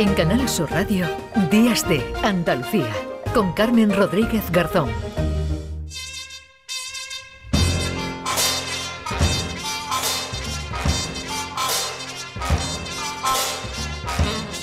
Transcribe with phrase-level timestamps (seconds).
[0.00, 1.06] En Canal Sur Radio,
[1.50, 2.90] Días de Andalucía,
[3.34, 4.88] con Carmen Rodríguez Garzón.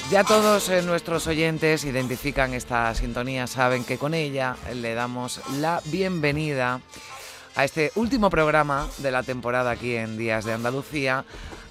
[0.10, 5.84] Ya todos eh, nuestros oyentes identifican esta sintonía, saben que con ella le damos la
[5.86, 6.82] bienvenida
[7.56, 11.26] a este último programa de la temporada aquí en Días de Andalucía.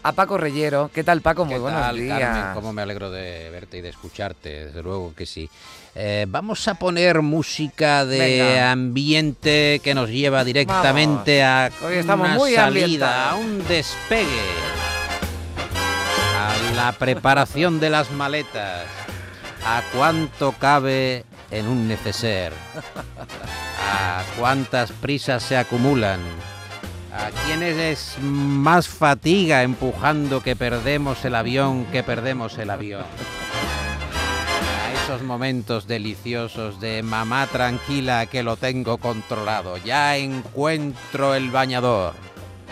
[0.07, 0.88] A Paco Reyero.
[0.95, 1.45] ¿Qué tal, Paco?
[1.45, 2.20] Muy ¿Qué buenos tal, días.
[2.20, 2.55] Carmen?
[2.55, 5.51] Cómo me alegro de verte y de escucharte, desde luego que sí.
[5.97, 8.70] Eh, vamos a poner música de Venga.
[8.70, 14.28] ambiente que nos lleva directamente a Hoy estamos una muy salida, a un despegue,
[16.38, 18.86] a la preparación de las maletas,
[19.66, 22.52] a cuánto cabe en un neceser,
[23.83, 26.20] a cuántas prisas se acumulan.
[27.19, 33.05] ¿A quiénes es más fatiga empujando que perdemos el avión que perdemos el avión?
[34.84, 39.78] A esos momentos deliciosos de mamá tranquila que lo tengo controlado.
[39.78, 42.12] Ya encuentro el bañador.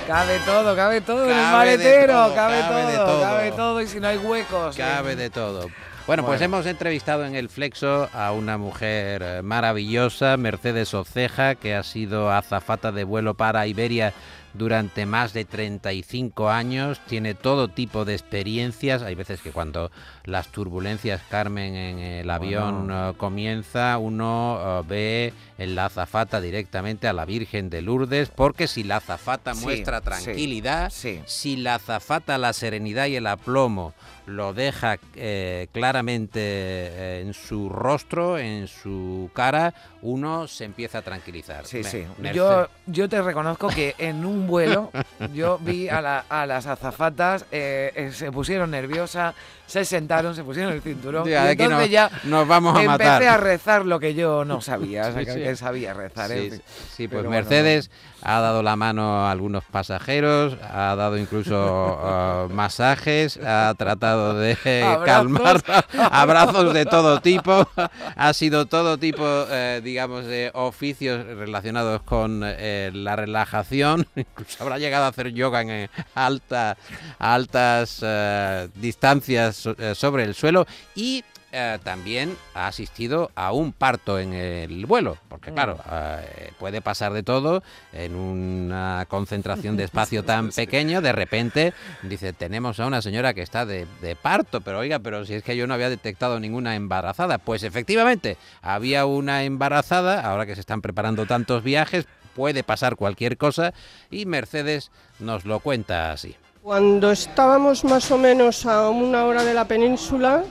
[0.06, 3.22] Cabe todo, cabe todo en el Cabe de maletero, todo, cabe, cabe de todo, todo.
[3.22, 4.77] cabe todo y si no hay huecos.
[4.77, 5.17] Cabe eh.
[5.17, 5.70] de todo.
[6.06, 11.74] Bueno, pues hemos entrevistado en el Flexo a una mujer eh, maravillosa, Mercedes Oceja, que
[11.74, 14.12] ha sido azafata de vuelo para Iberia
[14.52, 19.91] durante más de 35 años, tiene todo tipo de experiencias, hay veces que cuando
[20.25, 23.10] las turbulencias, Carmen, en el avión Bueno.
[23.10, 28.69] eh, comienza, uno eh, ve en la azafata directamente a la Virgen de Lourdes, porque
[28.69, 31.20] si la azafata Sí, muestra sí, tranquilidad, sí.
[31.25, 33.92] si la azafata, la serenidad y el aplomo
[34.27, 41.03] lo deja eh, claramente eh, en su rostro, en su cara, uno se empieza a
[41.03, 41.66] tranquilizar.
[41.66, 42.05] Sí, Me- sí.
[42.33, 44.91] Yo, yo te reconozco que en un vuelo
[45.34, 49.34] yo vi a, la- a las azafatas, eh, eh, se pusieron nerviosas,
[49.66, 51.28] se sentaron, se pusieron el cinturón.
[51.28, 53.22] Ya, y entonces nos- ya nos vamos a empecé matar.
[53.25, 55.41] a rezar lo que yo no sabía, o sea, Sí, que, sí.
[55.41, 56.31] que sabía rezar.
[56.31, 56.62] Sí, pues
[56.97, 57.91] Pero bueno, Mercedes
[58.25, 64.55] ha dado la mano a algunos pasajeros, ha dado incluso uh, masajes, ha tratado de
[64.83, 65.05] Abrazos.
[65.05, 65.62] calmar
[66.11, 67.69] abrazos de todo tipo,
[68.17, 74.79] ha sido todo tipo, eh, digamos, de oficios relacionados con eh, la relajación, incluso habrá
[74.79, 76.77] llegado a hacer yoga en eh, alta,
[77.19, 80.67] altas eh, distancias so- eh, sobre el suelo.
[80.95, 81.23] Y
[81.56, 87.12] eh, también ha asistido a un parto en el vuelo, porque claro, eh, puede pasar
[87.12, 91.72] de todo en una concentración de espacio tan pequeño, de repente
[92.03, 95.44] dice, tenemos a una señora que está de, de parto, pero oiga, pero si es
[95.44, 100.60] que yo no había detectado ninguna embarazada, pues efectivamente, había una embarazada, ahora que se
[100.60, 103.72] están preparando tantos viajes, puede pasar cualquier cosa
[104.10, 106.34] y Mercedes nos lo cuenta así.
[106.62, 110.44] Cuando estábamos más o menos a una hora de la península,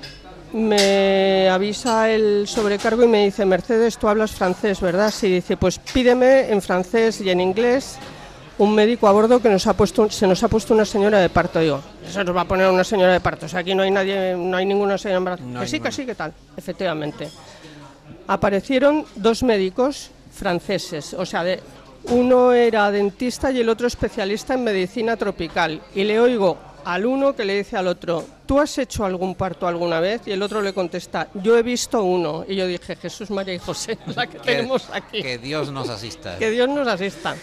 [0.53, 5.11] me avisa el sobrecargo y me dice, Mercedes, tú hablas francés, ¿verdad?
[5.11, 7.97] Sí, dice, pues pídeme en francés y en inglés
[8.59, 11.29] un médico a bordo que nos ha puesto, se nos ha puesto una señora de
[11.29, 11.59] parto.
[11.59, 13.91] Digo, eso nos va a poner una señora de parto, o sea, aquí no hay
[13.91, 15.49] nadie, no hay ninguna señora embarazada.
[15.49, 15.89] No que sí, ninguna.
[15.89, 17.29] que sí, que tal, efectivamente.
[18.27, 21.61] Aparecieron dos médicos franceses, o sea, de,
[22.05, 25.81] uno era dentista y el otro especialista en medicina tropical.
[25.95, 29.67] Y le oigo al uno que le dice al otro, ¿tú has hecho algún parto
[29.67, 30.21] alguna vez?
[30.25, 32.45] Y el otro le contesta, yo he visto uno.
[32.47, 35.21] Y yo dije, Jesús, María y José, la que tenemos aquí.
[35.21, 36.37] Que Dios nos asista.
[36.37, 37.35] Que Dios nos asista.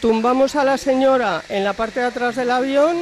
[0.00, 2.96] Tumbamos a la señora en la parte de atrás del avión,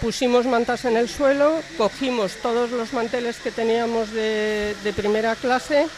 [0.00, 5.88] pusimos mantas en el suelo, cogimos todos los manteles que teníamos de, de primera clase.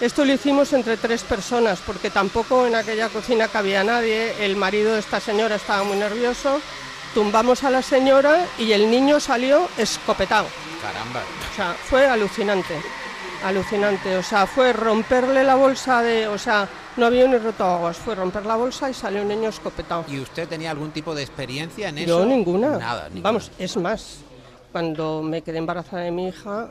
[0.00, 4.32] Esto lo hicimos entre tres personas, porque tampoco en aquella cocina cabía nadie.
[4.44, 6.60] El marido de esta señora estaba muy nervioso.
[7.14, 10.46] Tumbamos a la señora y el niño salió escopetado.
[10.82, 11.20] Caramba.
[11.50, 12.74] O sea, fue alucinante,
[13.44, 14.16] alucinante.
[14.16, 18.44] O sea, fue romperle la bolsa de, o sea, no había ni rotoaguas, fue romper
[18.46, 20.04] la bolsa y salió un niño escopetado.
[20.08, 22.20] ¿Y usted tenía algún tipo de experiencia en eso?
[22.20, 22.76] Yo ninguna.
[22.76, 23.22] Nada, ninguna.
[23.22, 24.18] Vamos, es más,
[24.70, 26.68] cuando me quedé embarazada de mi hija,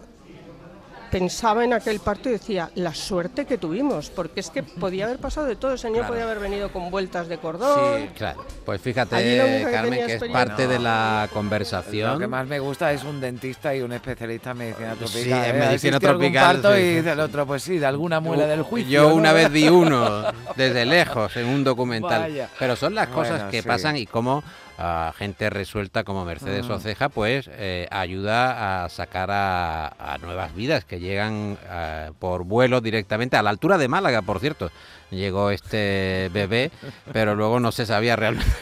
[1.12, 5.18] pensaba en aquel parto y decía, la suerte que tuvimos, porque es que podía haber
[5.20, 6.14] pasado de todo, el señor Claro.
[6.14, 8.02] podía haber venido con vueltas de cordón.
[8.02, 8.46] Sí, claro.
[8.66, 12.20] Pues fíjate, que Carmen, que es parte de la Lo conversación.
[12.20, 15.46] que más me gusta es un dentista y un especialista en medicina Sí, tropical.
[15.50, 15.60] en ¿eh?
[15.68, 16.82] medicina tropical, parto sí.
[16.82, 18.92] y dice el otro, pues sí, de alguna muela del juicio.
[19.04, 19.16] Yo ¿no?
[19.16, 20.24] una vez vi uno
[20.56, 22.22] desde lejos en un documental.
[22.22, 22.50] Vaya.
[22.60, 23.68] Pero son las cosas Bueno, que sí.
[23.68, 24.44] pasan y cómo
[24.78, 26.70] a gente resuelta como Mercedes.
[26.70, 32.82] Oceja, pues eh, ayuda a sacar a, a nuevas vidas que llegan eh, por vuelo
[32.82, 34.70] directamente a la altura de Málaga, por cierto.
[35.10, 36.70] Llegó este bebé,
[37.14, 38.52] pero luego no se sabía realmente.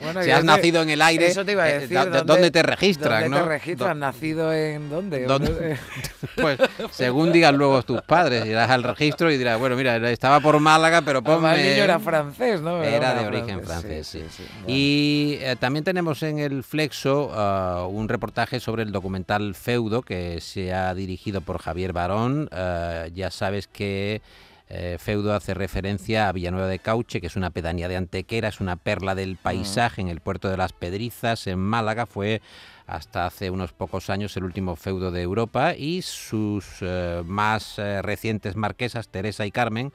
[0.00, 1.98] Bueno, si has nacido en el aire, Eso te iba a eh, decir.
[2.24, 3.22] ¿dónde, te registran?
[3.24, 3.44] ¿Dónde no?
[3.44, 3.98] te registran?
[3.98, 5.24] ¿Nacido en dónde?
[5.26, 5.78] ¿Dónde?
[6.36, 6.58] Pues
[6.92, 11.02] según digan luego tus padres, irás al registro y dirás, bueno, mira, estaba por Málaga,
[11.02, 11.70] pero Además, el ponme...
[11.70, 12.82] niño era francés, ¿no?
[12.82, 17.86] Era Era de origen francés, sí, sí, Y eh, también tenemos en el Flexo ah,
[17.88, 22.48] un reportaje sobre el documental Feudo que se ha dirigido por Javier Barón.
[22.52, 24.22] Ah, ya sabes que
[24.74, 28.58] eh, Feudo hace referencia a Villanueva de Cauche, que es una pedanía de Antequera, es
[28.58, 32.06] una perla del paisaje en el puerto de las Pedrizas, en Málaga.
[32.06, 32.40] Fue
[32.86, 38.00] hasta hace unos pocos años el último feudo de Europa y sus eh, más eh,
[38.00, 39.92] recientes marquesas, Teresa y Carmen,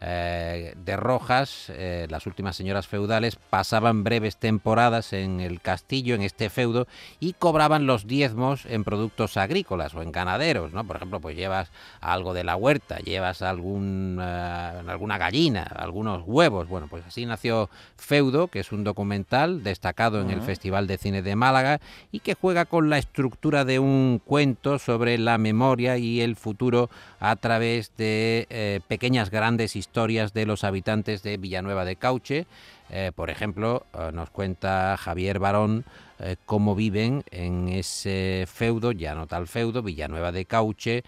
[0.00, 6.22] eh, de Rojas, eh, las últimas señoras feudales, pasaban breves temporadas en el castillo, en
[6.22, 6.86] este feudo,
[7.20, 10.84] y cobraban los diezmos en productos agrícolas o en ganaderos, ¿no?
[10.84, 11.70] Por ejemplo, pues llevas
[12.00, 16.68] algo de la huerta, llevas algún, eh, alguna gallina, algunos huevos.
[16.68, 20.46] Bueno, pues así nació Feudo, que es un documental destacado en el.
[20.46, 21.80] Festival de Cine de Málaga
[22.12, 26.88] y que juega con la estructura de un cuento sobre la memoria y el futuro
[27.20, 32.46] a través de eh, pequeñas grandes historias de los habitantes de Villanueva de Cauche.
[32.90, 35.84] Eh, por ejemplo, eh, nos cuenta Javier Barón
[36.18, 41.02] eh, cómo viven en ese feudo, ya no tal feudo, Villanueva de Cauche,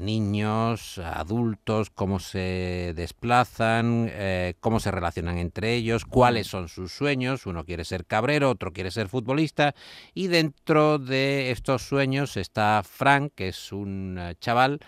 [0.00, 4.10] niños, adultos, cómo se desplazan,
[4.58, 7.44] cómo se relacionan entre ellos, cuáles son sus sueños.
[7.44, 9.74] Uno quiere ser cabrero, otro quiere ser futbolista.
[10.14, 14.80] Y dentro de estos sueños está Frank, que es un chaval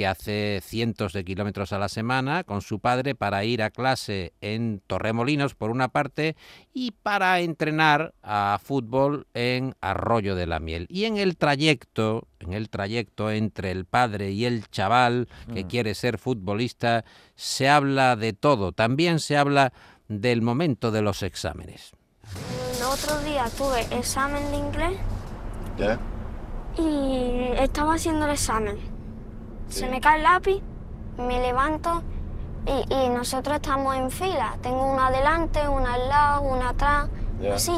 [0.00, 4.32] que hace cientos de kilómetros a la semana con su padre para ir a clase
[4.40, 6.36] en Torremolinos por una parte
[6.72, 10.86] y para entrenar a fútbol en Arroyo de la Miel.
[10.88, 15.68] Y en el trayecto, en el trayecto entre el padre y el chaval que Mm.
[15.68, 17.04] quiere ser futbolista,
[17.34, 18.72] se habla de todo.
[18.72, 19.74] También se habla
[20.08, 21.92] del momento de los exámenes.
[22.78, 24.98] El otro día tuve examen de inglés
[25.76, 25.98] ¿Ya?
[26.78, 28.89] y estaba haciendo el examen.
[29.70, 30.60] Se me cae el lápiz,
[31.16, 32.02] me levanto
[32.66, 34.56] y, y nosotros estamos en fila.
[34.62, 37.08] Tengo una adelante, una al lado, una atrás,
[37.40, 37.54] Ya.
[37.54, 37.72] así.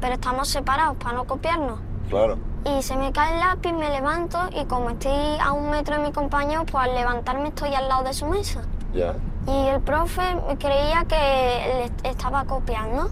[0.00, 1.80] Pero estamos separados para no copiarnos.
[2.08, 2.38] Claro.
[2.64, 6.02] Y se me cae el lápiz, me levanto y como estoy a un metro de
[6.02, 8.62] mi compañero, pues al levantarme estoy al lado de su mesa.
[8.94, 9.14] Ya.
[9.46, 10.22] Y el profe
[10.58, 13.10] creía que le estaba copiando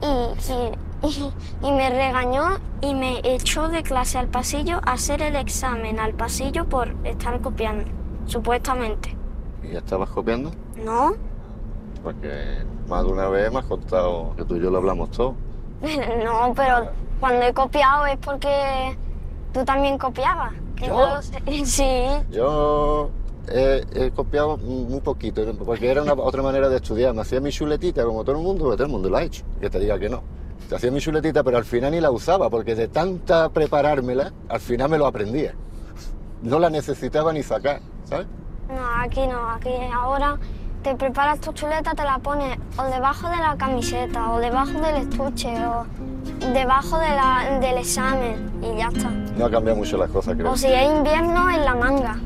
[0.00, 0.06] y,
[0.52, 5.36] y- y- y me regañó y me echó de clase al pasillo a hacer el
[5.36, 7.90] examen al pasillo por estar copiando,
[8.26, 9.16] supuestamente.
[9.62, 10.50] ¿Y ya estabas copiando?
[10.84, 11.14] ¿No?
[12.02, 15.34] Porque más de una vez me has contado que tú y yo lo hablamos todo.
[16.24, 18.96] no, pero cuando he copiado es porque
[19.52, 20.52] tú también copiabas.
[20.76, 21.20] ¿Yo?
[21.64, 22.06] Sí.
[22.30, 23.10] Yo
[23.48, 27.14] he, he copiado muy poquito, porque era una otra manera de estudiar.
[27.14, 29.44] Me hacía mi chuletita como todo el mundo, porque todo el mundo lo ha hecho,
[29.60, 30.22] que te diga que no.
[30.68, 34.60] Te hacía mi chuletita, pero al final ni la usaba, porque de tanta preparármela, al
[34.60, 35.54] final me lo aprendía.
[36.42, 38.26] No la necesitaba ni sacar, ¿sabes?
[38.68, 40.38] No, aquí no, aquí ahora
[40.82, 44.96] te preparas tu chuleta, te la pones o debajo de la camiseta, o debajo del
[44.96, 45.84] estuche, o
[46.54, 49.10] debajo de la- del examen, y ya está.
[49.10, 50.50] No ha cambiado mucho las cosas, creo.
[50.52, 52.18] O si es invierno, en la manga.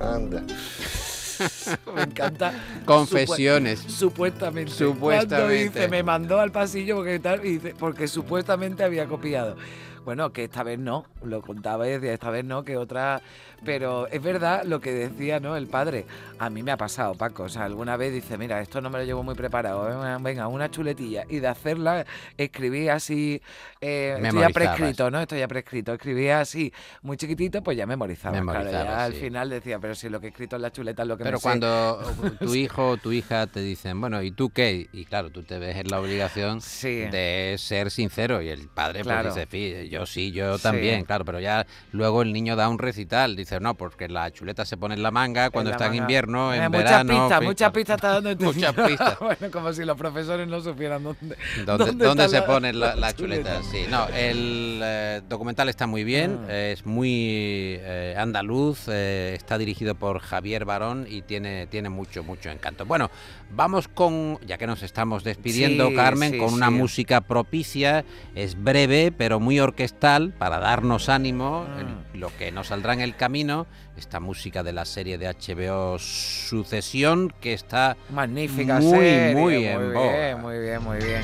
[0.00, 0.42] Anda.
[1.94, 2.52] Me encanta.
[2.84, 3.84] Confesiones.
[3.84, 4.72] Supue- supuestamente.
[4.72, 5.54] Cuando Supuestamente.
[5.64, 9.56] dice, me mandó al pasillo porque tal, y dice, porque supuestamente había copiado.
[10.04, 13.20] Bueno, que esta vez no, lo contaba y decía, esta vez no, que otra...
[13.64, 15.56] Pero es verdad lo que decía, ¿no?
[15.56, 16.04] El padre.
[16.40, 17.44] A mí me ha pasado, Paco.
[17.44, 19.84] O sea, alguna vez dice, mira, esto no me lo llevo muy preparado.
[19.84, 21.22] venga, Venga, una chuletilla.
[21.28, 22.04] Y de hacerla,
[22.36, 23.40] escribí así...
[23.80, 25.20] eh, esto ya prescrito, ¿no?
[25.20, 25.92] Esto ya prescrito.
[25.92, 28.32] Escribía así, muy chiquitito, pues ya memorizaba.
[28.32, 31.02] Claro, Memorizaba, ya al final decía, pero si lo que he escrito en la chuleta
[31.02, 31.42] es lo que Pero me sé".
[31.44, 32.02] cuando
[32.40, 34.88] tu hijo o tu hija te dicen, bueno, ¿y tú qué?
[34.92, 36.88] Y claro, tú te ves en la obligación Sí.
[37.12, 39.30] de ser sincero y el padre Claro.
[39.32, 40.62] pues dice, "Fi, yo sí, yo Sí.
[40.64, 44.64] también, claro, pero ya luego el niño da un recital, dice, no, porque la chuleta
[44.64, 47.12] se pone en la manga cuando la está en invierno, en Eh, verano.
[47.12, 49.18] Muchas pistas, fin, muchas pistas está dando este Muchas pistas.
[49.20, 51.36] bueno, como si los profesores no supieran dónde.
[51.66, 53.60] ¿Dónde, se la- ponen la- las chuleta?
[53.60, 53.66] chuletas?
[53.70, 56.52] Sí, no, el eh, documental está muy bien, Ah.
[56.56, 62.50] es muy eh, andaluz, eh, está dirigido por Javier Barón y tiene, tiene mucho, mucho
[62.50, 62.86] encanto.
[62.86, 63.10] Bueno,
[63.54, 68.62] vamos con, ya que nos estamos despidiendo, Sí, Carmen, sí, con una música propicia, es
[68.62, 72.18] breve, pero muy orquestal para darnos ánimo, mm.
[72.18, 77.34] lo que nos saldrá en el camino, esta música de la serie de HBO Sucesión
[77.40, 81.22] que está magnífica muy serie, muy, muy en bien, muy bien, muy bien.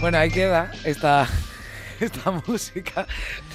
[0.00, 1.28] Bueno, ahí queda esta
[2.00, 3.06] esta música.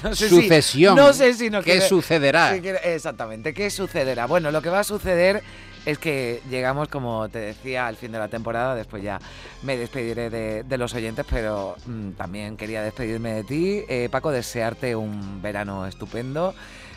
[0.04, 0.94] No sé Sucesión.
[0.94, 2.54] Si, no sé si nos ¿Qué quiere, sucederá?
[2.54, 4.26] Si quiere, exactamente, ¿qué sucederá?
[4.26, 5.42] Bueno, lo que va a suceder
[5.86, 8.74] es que llegamos, como te decía, al fin de la temporada.
[8.74, 9.20] Después ya
[9.62, 13.84] me despediré de, los oyentes, pero mm, también quería despedirme de ti.
[13.88, 16.54] Eh, Paco, desearte un verano estupendo,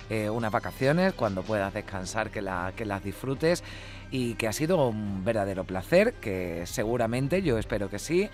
[0.10, 3.64] eh, unas vacaciones, cuando puedas descansar, que las disfrutes
[4.10, 8.28] y que ha sido un verdadero placer, que seguramente, yo espero que sí,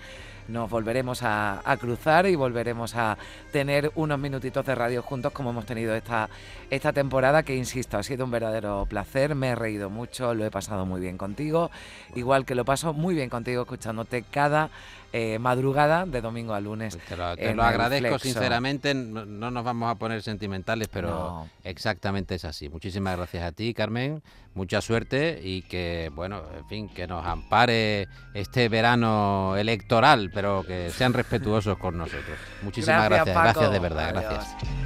[0.48, 3.18] nos volveremos a, cruzar y volveremos a
[3.52, 6.28] tener unos minutitos de radio juntos como hemos tenido esta,
[6.70, 10.50] esta temporada, que insisto, ha sido un verdadero placer, me he reído mucho, lo he
[10.50, 11.70] pasado muy bien contigo,
[12.14, 14.70] igual que lo paso muy bien contigo escuchándote cada
[15.18, 16.94] eh, madrugada de domingo a lunes.
[16.94, 21.48] Pues te lo, te agradezco sinceramente, no, no nos vamos a poner sentimentales, pero No.
[21.64, 22.68] exactamente es así.
[22.68, 28.08] Muchísimas gracias a ti, Carmen, mucha suerte y que, bueno, en fin, que nos ampare
[28.34, 32.36] este verano electoral, pero que sean respetuosos con nosotros.
[32.60, 34.34] Muchísimas gracias, gracias de verdad, Adiós.
[34.34, 34.85] gracias.